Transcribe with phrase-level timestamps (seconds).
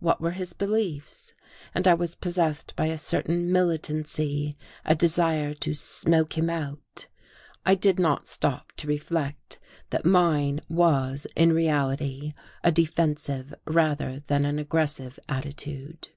[0.00, 1.34] What were his beliefs?
[1.72, 7.06] And I was possessed by a certain militancy, a desire to "smoke him out."
[7.64, 9.60] I did not stop to reflect
[9.90, 16.08] that mine was in reality a defensive rather than an aggressive attitude.